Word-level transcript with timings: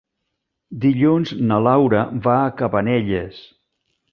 Dilluns 0.85 1.33
na 1.51 1.59
Laura 1.67 2.01
va 2.29 2.41
a 2.47 2.51
Cabanelles. 2.63 3.45